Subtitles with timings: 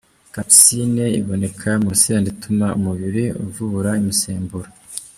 [0.33, 4.69] capsaïcine” iboneka mu rusenda ituma umubiri uvubura imisemburo.